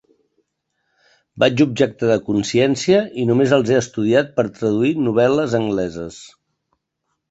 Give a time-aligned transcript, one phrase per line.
[1.43, 6.23] Vaig objectar de consciència i només els he estudiat per traduir novel·les angleses.